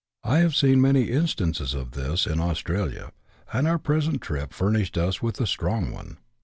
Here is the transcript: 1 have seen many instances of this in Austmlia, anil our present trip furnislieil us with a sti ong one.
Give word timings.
1 0.23 0.41
have 0.41 0.55
seen 0.55 0.81
many 0.81 1.11
instances 1.11 1.75
of 1.75 1.91
this 1.91 2.25
in 2.25 2.39
Austmlia, 2.39 3.11
anil 3.53 3.67
our 3.69 3.77
present 3.77 4.19
trip 4.19 4.51
furnislieil 4.51 5.09
us 5.09 5.21
with 5.21 5.39
a 5.39 5.45
sti 5.45 5.67
ong 5.69 5.91
one. 5.91 6.17